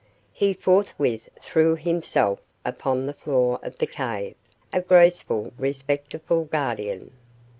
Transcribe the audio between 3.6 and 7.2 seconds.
of the cave, a graceful, respectful guardian.